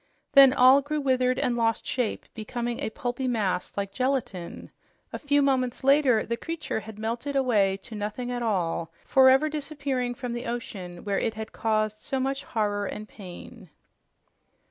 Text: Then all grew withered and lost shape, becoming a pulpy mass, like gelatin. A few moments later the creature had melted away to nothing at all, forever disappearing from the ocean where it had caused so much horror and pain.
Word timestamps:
Then 0.33 0.51
all 0.51 0.81
grew 0.81 0.99
withered 0.99 1.37
and 1.37 1.55
lost 1.55 1.85
shape, 1.85 2.25
becoming 2.33 2.79
a 2.79 2.89
pulpy 2.89 3.27
mass, 3.27 3.77
like 3.77 3.91
gelatin. 3.93 4.71
A 5.13 5.19
few 5.19 5.43
moments 5.43 5.83
later 5.83 6.25
the 6.25 6.37
creature 6.37 6.79
had 6.79 6.97
melted 6.97 7.35
away 7.35 7.77
to 7.83 7.93
nothing 7.93 8.31
at 8.31 8.41
all, 8.41 8.91
forever 9.05 9.47
disappearing 9.47 10.15
from 10.15 10.33
the 10.33 10.47
ocean 10.47 11.03
where 11.03 11.19
it 11.19 11.35
had 11.35 11.51
caused 11.51 12.01
so 12.01 12.19
much 12.19 12.45
horror 12.45 12.87
and 12.87 13.07
pain. 13.07 13.69